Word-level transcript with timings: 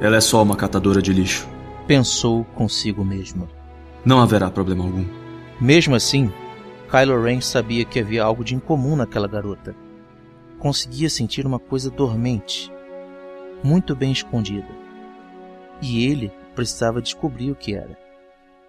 Ela 0.00 0.16
é 0.16 0.20
só 0.20 0.42
uma 0.42 0.54
catadora 0.54 1.02
de 1.02 1.12
lixo. 1.12 1.48
Pensou 1.86 2.44
consigo 2.54 3.04
mesmo. 3.04 3.48
Não 4.04 4.20
haverá 4.20 4.50
problema 4.50 4.84
algum. 4.84 5.04
Mesmo 5.60 5.94
assim, 5.96 6.32
Kylo 6.88 7.20
Ren 7.22 7.40
sabia 7.40 7.84
que 7.84 7.98
havia 7.98 8.22
algo 8.22 8.44
de 8.44 8.54
incomum 8.54 8.94
naquela 8.94 9.26
garota. 9.26 9.74
Conseguia 10.58 11.10
sentir 11.10 11.46
uma 11.46 11.58
coisa 11.58 11.90
dormente, 11.90 12.70
muito 13.62 13.94
bem 13.96 14.12
escondida. 14.12 14.68
E 15.82 16.04
ele 16.06 16.32
precisava 16.54 17.02
descobrir 17.02 17.50
o 17.50 17.56
que 17.56 17.74
era. 17.74 17.98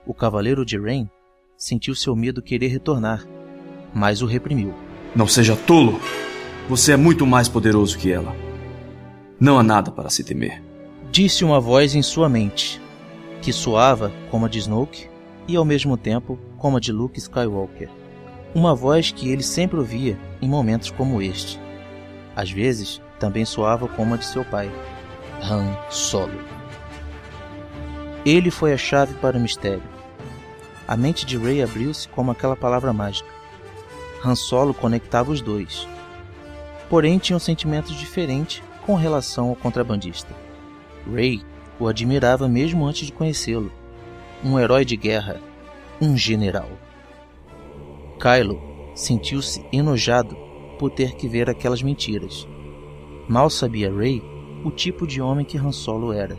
O 0.05 0.13
cavaleiro 0.13 0.65
de 0.65 0.79
Ren 0.79 1.07
sentiu 1.55 1.93
seu 1.93 2.15
medo 2.15 2.41
querer 2.41 2.67
retornar, 2.67 3.23
mas 3.93 4.21
o 4.21 4.25
reprimiu. 4.25 4.73
Não 5.15 5.27
seja 5.27 5.55
tolo! 5.55 5.99
Você 6.67 6.91
é 6.91 6.97
muito 6.97 7.25
mais 7.25 7.47
poderoso 7.47 7.97
que 7.97 8.11
ela. 8.11 8.35
Não 9.39 9.57
há 9.57 9.63
nada 9.63 9.91
para 9.91 10.09
se 10.09 10.23
temer. 10.23 10.68
Disse 11.11 11.43
uma 11.43 11.59
voz 11.59 11.95
em 11.95 12.03
sua 12.03 12.29
mente, 12.29 12.79
que 13.41 13.51
soava 13.51 14.13
como 14.29 14.45
a 14.45 14.49
de 14.49 14.59
Snoke 14.59 15.09
e 15.47 15.55
ao 15.55 15.65
mesmo 15.65 15.97
tempo 15.97 16.37
como 16.55 16.77
a 16.77 16.79
de 16.79 16.91
Luke 16.91 17.17
Skywalker. 17.17 17.89
Uma 18.53 18.75
voz 18.75 19.11
que 19.11 19.27
ele 19.27 19.41
sempre 19.41 19.79
ouvia 19.79 20.17
em 20.39 20.47
momentos 20.47 20.91
como 20.91 21.19
este. 21.19 21.59
Às 22.35 22.51
vezes, 22.51 23.01
também 23.19 23.43
soava 23.43 23.87
como 23.87 24.13
a 24.13 24.17
de 24.17 24.25
seu 24.25 24.45
pai, 24.45 24.71
Han 25.41 25.75
Solo. 25.89 26.39
Ele 28.23 28.51
foi 28.51 28.71
a 28.71 28.77
chave 28.77 29.15
para 29.15 29.37
o 29.37 29.41
mistério. 29.41 29.83
A 30.87 30.95
mente 30.95 31.25
de 31.25 31.39
Rey 31.39 31.63
abriu-se 31.63 32.07
como 32.07 32.29
aquela 32.29 32.55
palavra 32.55 32.93
mágica. 32.93 33.29
Han 34.23 34.35
Solo 34.35 34.75
conectava 34.75 35.31
os 35.31 35.41
dois. 35.41 35.87
Porém, 36.87 37.17
tinham 37.17 37.39
sentimentos 37.39 37.95
diferentes 37.95 38.61
com 38.85 38.93
relação 38.93 39.49
ao 39.49 39.55
contrabandista. 39.55 40.48
Rey 41.09 41.41
o 41.79 41.87
admirava 41.87 42.47
mesmo 42.47 42.85
antes 42.85 43.07
de 43.07 43.13
conhecê-lo. 43.13 43.71
Um 44.43 44.59
herói 44.59 44.85
de 44.85 44.95
guerra, 44.95 45.41
um 46.01 46.15
general. 46.15 46.69
Kylo 48.19 48.61
sentiu-se 48.95 49.65
enojado 49.71 50.35
por 50.77 50.91
ter 50.91 51.15
que 51.15 51.27
ver 51.27 51.49
aquelas 51.49 51.81
mentiras. 51.81 52.47
Mal 53.27 53.49
sabia 53.49 53.93
Rey 53.93 54.21
o 54.63 54.71
tipo 54.71 55.07
de 55.07 55.21
homem 55.21 55.45
que 55.45 55.57
Han 55.57 55.71
Solo 55.71 56.11
era. 56.11 56.37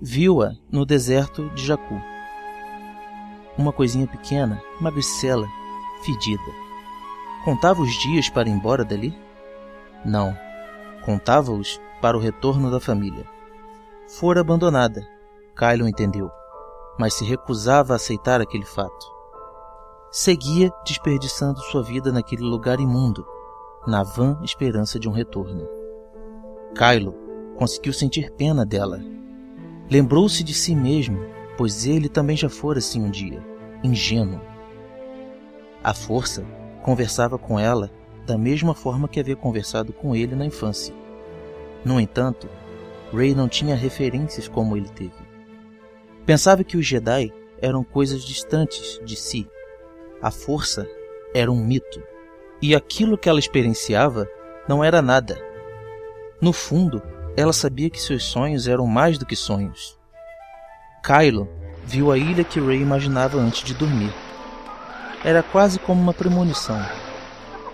Viu-a 0.00 0.54
no 0.70 0.86
deserto 0.86 1.50
de 1.50 1.66
Jakku. 1.66 2.00
Uma 3.56 3.72
coisinha 3.72 4.06
pequena, 4.06 4.62
magricela, 4.80 5.48
fedida. 6.04 6.68
Contava 7.44 7.82
os 7.82 7.92
dias 8.02 8.28
para 8.28 8.48
ir 8.48 8.52
embora 8.52 8.84
dali? 8.84 9.12
Não. 10.04 10.36
Contava-os 11.04 11.80
para 12.00 12.16
o 12.16 12.20
retorno 12.20 12.70
da 12.70 12.80
família. 12.80 13.26
Fora 14.08 14.40
abandonada, 14.40 15.06
Kylo 15.56 15.88
entendeu, 15.88 16.30
mas 16.98 17.14
se 17.14 17.24
recusava 17.24 17.92
a 17.92 17.96
aceitar 17.96 18.40
aquele 18.40 18.64
fato. 18.64 19.06
Seguia 20.10 20.72
desperdiçando 20.86 21.60
sua 21.60 21.82
vida 21.82 22.10
naquele 22.10 22.42
lugar 22.42 22.80
imundo, 22.80 23.26
na 23.86 24.02
vã 24.02 24.38
esperança 24.42 24.98
de 24.98 25.08
um 25.08 25.12
retorno. 25.12 25.68
Kylo 26.74 27.14
conseguiu 27.56 27.92
sentir 27.92 28.30
pena 28.30 28.64
dela. 28.64 29.00
Lembrou-se 29.90 30.42
de 30.42 30.54
si 30.54 30.74
mesmo, 30.74 31.18
pois 31.56 31.86
ele 31.86 32.08
também 32.08 32.36
já 32.36 32.48
fora 32.48 32.78
assim 32.78 33.02
um 33.02 33.10
dia, 33.10 33.44
ingênuo. 33.82 34.40
A 35.82 35.92
força 35.92 36.44
conversava 36.82 37.36
com 37.38 37.58
ela 37.58 37.90
da 38.26 38.38
mesma 38.38 38.74
forma 38.74 39.08
que 39.08 39.18
havia 39.18 39.36
conversado 39.36 39.92
com 39.92 40.14
ele 40.14 40.34
na 40.34 40.46
infância. 40.46 40.94
No 41.88 41.98
entanto, 41.98 42.50
Rey 43.14 43.34
não 43.34 43.48
tinha 43.48 43.74
referências 43.74 44.46
como 44.46 44.76
ele 44.76 44.90
teve. 44.90 45.26
Pensava 46.26 46.62
que 46.62 46.76
os 46.76 46.84
Jedi 46.86 47.32
eram 47.62 47.82
coisas 47.82 48.22
distantes 48.22 49.00
de 49.02 49.16
si. 49.16 49.48
A 50.20 50.30
força 50.30 50.86
era 51.32 51.50
um 51.50 51.56
mito. 51.56 52.02
E 52.60 52.74
aquilo 52.74 53.16
que 53.16 53.26
ela 53.26 53.38
experienciava 53.38 54.28
não 54.68 54.84
era 54.84 55.00
nada. 55.00 55.38
No 56.42 56.52
fundo, 56.52 57.02
ela 57.34 57.54
sabia 57.54 57.88
que 57.88 57.98
seus 57.98 58.24
sonhos 58.24 58.68
eram 58.68 58.86
mais 58.86 59.16
do 59.16 59.24
que 59.24 59.34
sonhos. 59.34 59.98
Kylo 61.02 61.48
viu 61.86 62.12
a 62.12 62.18
ilha 62.18 62.44
que 62.44 62.60
Rey 62.60 62.82
imaginava 62.82 63.38
antes 63.38 63.64
de 63.64 63.72
dormir. 63.72 64.12
Era 65.24 65.42
quase 65.42 65.78
como 65.78 66.02
uma 66.02 66.12
premonição. 66.12 66.86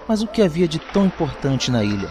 Mas 0.06 0.22
o 0.22 0.28
que 0.28 0.40
havia 0.40 0.68
de 0.68 0.78
tão 0.78 1.04
importante 1.04 1.68
na 1.68 1.82
ilha? 1.82 2.08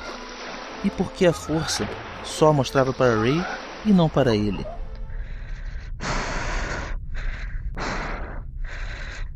E 0.84 0.90
por 0.90 1.12
que 1.14 1.26
a 1.26 1.34
força 1.34 1.88
só 2.24 2.52
mostrava 2.52 2.92
para 2.94 3.22
Rey 3.22 3.42
e 3.86 3.92
não 3.92 4.10
para 4.10 4.36
ele? 4.36 4.66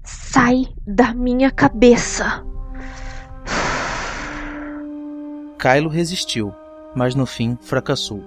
Sai 0.04 0.66
da 0.86 1.14
minha 1.14 1.50
cabeça! 1.52 2.44
Kylo 5.60 5.90
resistiu, 5.90 6.54
mas 6.96 7.16
no 7.16 7.26
fim 7.26 7.58
fracassou. 7.62 8.24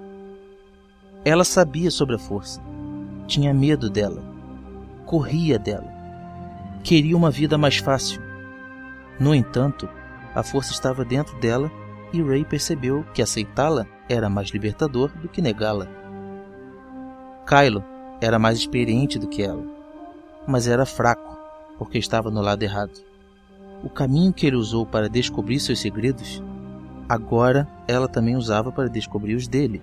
Ela 1.23 1.43
sabia 1.43 1.89
sobre 1.89 2.15
a 2.15 2.19
força. 2.19 2.61
Tinha 3.27 3.53
medo 3.53 3.89
dela. 3.89 4.21
Corria 5.05 5.57
dela. 5.57 5.87
Queria 6.83 7.15
uma 7.15 7.31
vida 7.31 7.57
mais 7.57 7.77
fácil. 7.77 8.21
No 9.19 9.33
entanto, 9.33 9.87
a 10.33 10.43
força 10.43 10.71
estava 10.71 11.05
dentro 11.05 11.39
dela 11.39 11.71
e 12.13 12.21
Ray 12.21 12.43
percebeu 12.43 13.05
que 13.13 13.21
aceitá-la 13.21 13.85
era 14.09 14.29
mais 14.29 14.49
libertador 14.49 15.11
do 15.21 15.29
que 15.29 15.41
negá-la. 15.41 15.87
Kylo 17.47 17.83
era 18.19 18.37
mais 18.37 18.57
experiente 18.57 19.17
do 19.17 19.27
que 19.27 19.41
ela, 19.41 19.63
mas 20.47 20.67
era 20.67 20.85
fraco 20.85 21.37
porque 21.77 21.97
estava 21.97 22.29
no 22.29 22.41
lado 22.41 22.61
errado. 22.61 22.91
O 23.83 23.89
caminho 23.89 24.31
que 24.31 24.45
ele 24.45 24.55
usou 24.55 24.85
para 24.85 25.09
descobrir 25.09 25.59
seus 25.59 25.79
segredos, 25.79 26.43
agora 27.09 27.67
ela 27.87 28.07
também 28.07 28.35
usava 28.35 28.71
para 28.71 28.87
descobrir 28.87 29.33
os 29.33 29.47
dele. 29.47 29.81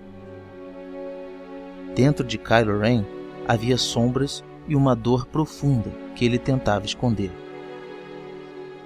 Dentro 1.93 2.25
de 2.25 2.37
Kylo 2.37 2.79
Ren 2.79 3.03
havia 3.45 3.77
sombras 3.77 4.41
e 4.67 4.75
uma 4.75 4.95
dor 4.95 5.25
profunda 5.25 5.91
que 6.15 6.23
ele 6.23 6.39
tentava 6.39 6.85
esconder. 6.85 7.31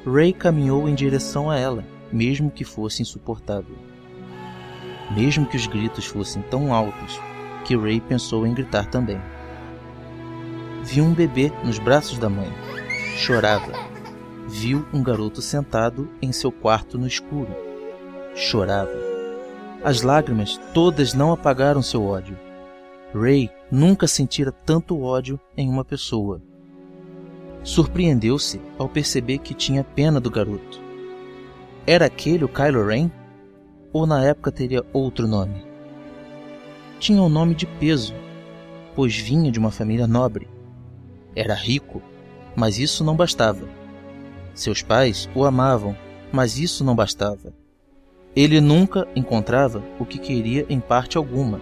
Ray 0.03 0.33
caminhou 0.33 0.89
em 0.89 0.95
direção 0.95 1.51
a 1.51 1.59
ela, 1.59 1.85
mesmo 2.13 2.51
que 2.51 2.63
fosse 2.63 3.01
insuportável. 3.01 3.75
Mesmo 5.12 5.46
que 5.46 5.57
os 5.57 5.68
gritos 5.68 6.06
fossem 6.06 6.41
tão 6.44 6.74
altos 6.74 7.19
que 7.66 7.75
Ray 7.75 8.00
pensou 8.00 8.46
em 8.46 8.53
gritar 8.53 8.85
também. 8.85 9.19
Viu 10.84 11.03
um 11.03 11.13
bebê 11.13 11.51
nos 11.63 11.79
braços 11.79 12.18
da 12.18 12.29
mãe. 12.29 12.51
Chorava. 13.18 13.72
Viu 14.47 14.85
um 14.94 15.01
garoto 15.01 15.41
sentado 15.41 16.09
em 16.22 16.31
seu 16.31 16.51
quarto 16.51 16.97
no 16.97 17.07
escuro. 17.07 17.56
Chorava. 18.35 18.91
As 19.84 20.01
lágrimas 20.01 20.59
todas 20.74 21.13
não 21.13 21.31
apagaram 21.31 21.81
seu 21.81 22.06
ódio. 22.06 22.38
Ray 23.13 23.50
nunca 23.72 24.07
sentira 24.07 24.51
tanto 24.51 25.01
ódio 25.01 25.40
em 25.56 25.69
uma 25.69 25.85
pessoa. 25.85 26.41
Surpreendeu-se 27.63 28.59
ao 28.78 28.90
perceber 28.90 29.38
que 29.40 29.53
tinha 29.53 29.84
pena 29.84 30.19
do 30.19 30.30
garoto. 30.30 30.82
Era 31.85 32.05
aquele 32.05 32.45
o 32.45 32.49
Kylo 32.49 32.85
Ren? 32.85 33.11
Ou 33.91 34.07
na 34.07 34.23
época 34.23 34.51
teria 34.51 34.85
outro 34.94 35.27
nome? 35.27 35.66
Tinha 36.97 37.21
um 37.21 37.27
nome 37.27 37.53
de 37.53 37.66
peso, 37.66 38.13
pois 38.95 39.17
vinha 39.17 39.51
de 39.51 39.59
uma 39.59 39.69
família 39.69 40.07
nobre. 40.07 40.47
Era 41.35 41.53
rico, 41.53 42.01
mas 42.55 42.79
isso 42.79 43.03
não 43.03 43.17
bastava. 43.17 43.68
Seus 44.53 44.81
pais 44.81 45.30
o 45.35 45.44
amavam, 45.44 45.95
mas 46.31 46.57
isso 46.57 46.85
não 46.85 46.95
bastava. 46.95 47.53
Ele 48.33 48.62
nunca 48.62 49.06
encontrava 49.13 49.83
o 50.00 50.06
que 50.06 50.18
queria 50.18 50.65
em 50.69 50.80
parte 50.80 51.18
alguma. 51.18 51.59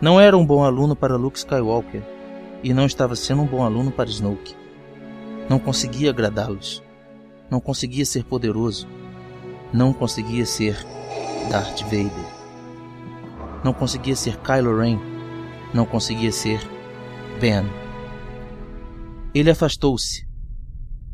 Não 0.00 0.18
era 0.18 0.38
um 0.38 0.46
bom 0.46 0.64
aluno 0.64 0.96
para 0.96 1.16
Luke 1.16 1.36
Skywalker 1.36 2.02
e 2.62 2.72
não 2.72 2.86
estava 2.86 3.14
sendo 3.14 3.42
um 3.42 3.46
bom 3.46 3.62
aluno 3.62 3.90
para 3.90 4.08
Snoke. 4.08 4.56
Não 5.50 5.58
conseguia 5.58 6.10
agradá-los. 6.10 6.82
Não 7.50 7.60
conseguia 7.60 8.06
ser 8.06 8.24
poderoso. 8.24 8.88
Não 9.72 9.92
conseguia 9.92 10.46
ser 10.46 10.76
Darth 11.50 11.82
Vader. 11.82 12.38
Não 13.62 13.74
conseguia 13.74 14.16
ser 14.16 14.38
Kylo 14.38 14.78
Ren. 14.78 14.98
Não 15.74 15.84
conseguia 15.84 16.32
ser 16.32 16.60
Ben. 17.38 17.64
Ele 19.34 19.50
afastou-se. 19.50 20.26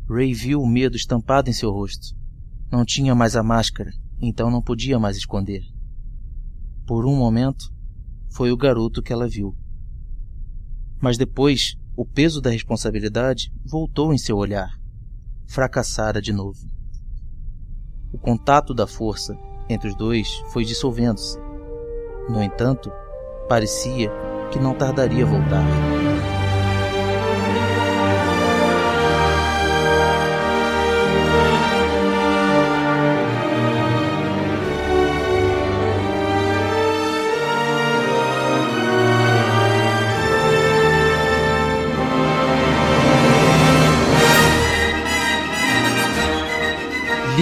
Ray 0.09 0.33
viu 0.33 0.61
o 0.61 0.67
medo 0.67 0.95
estampado 0.95 1.49
em 1.49 1.53
seu 1.53 1.69
rosto. 1.69 2.15
Não 2.71 2.85
tinha 2.85 3.13
mais 3.13 3.35
a 3.35 3.43
máscara, 3.43 3.91
então 4.21 4.49
não 4.49 4.61
podia 4.61 4.97
mais 4.97 5.17
esconder. 5.17 5.61
Por 6.85 7.05
um 7.05 7.15
momento, 7.15 7.73
foi 8.29 8.51
o 8.51 8.57
garoto 8.57 9.01
que 9.01 9.11
ela 9.11 9.27
viu. 9.27 9.55
Mas 11.01 11.17
depois, 11.17 11.75
o 11.95 12.05
peso 12.05 12.39
da 12.39 12.49
responsabilidade 12.49 13.51
voltou 13.65 14.13
em 14.13 14.17
seu 14.17 14.37
olhar. 14.37 14.69
Fracassara 15.45 16.21
de 16.21 16.31
novo. 16.31 16.74
O 18.13 18.17
contato 18.17 18.73
da 18.73 18.87
força 18.87 19.37
entre 19.69 19.89
os 19.89 19.95
dois 19.95 20.27
foi 20.51 20.63
dissolvendo-se. 20.63 21.39
No 22.29 22.41
entanto, 22.41 22.91
parecia 23.47 24.11
que 24.51 24.59
não 24.59 24.73
tardaria 24.73 25.25
a 25.25 25.27
voltar. 25.27 26.14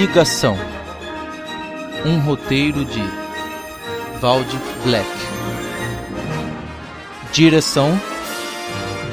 Ligação. 0.04 0.58
Um 2.06 2.20
roteiro 2.20 2.84
de 2.84 3.02
Valde 4.20 4.60
Black. 4.84 5.10
Direção: 7.32 7.98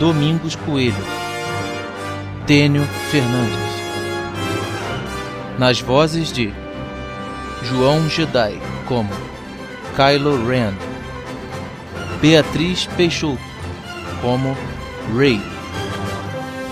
Domingos 0.01 0.57
Coelho. 0.57 0.97
Tênio 2.45 2.83
Fernandes. 3.09 3.57
Nas 5.61 5.81
vozes 5.81 6.33
de 6.33 6.53
João 7.63 8.09
Jedi 8.09 8.61
como 8.87 9.11
Kylo 9.95 10.45
Ren. 10.45 10.75
Beatriz 12.21 12.87
Peixoto 12.97 13.39
como 14.21 14.57
Rey. 15.17 15.41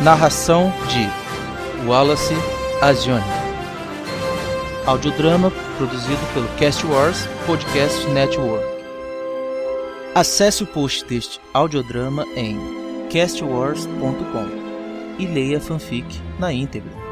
Narração 0.00 0.72
de 0.88 1.86
Wallace 1.86 2.34
Azioni. 2.82 3.37
Audiodrama 4.88 5.50
produzido 5.76 6.32
pelo 6.32 6.48
Cast 6.56 6.86
Wars 6.86 7.26
Podcast 7.44 8.08
Network. 8.08 8.64
Acesse 10.14 10.62
o 10.62 10.66
post 10.66 11.04
deste 11.04 11.38
audiodrama 11.52 12.24
em 12.34 12.56
castwars.com 13.10 14.48
e 15.18 15.26
leia 15.26 15.58
a 15.58 15.60
fanfic 15.60 16.06
na 16.38 16.54
íntegra. 16.54 17.07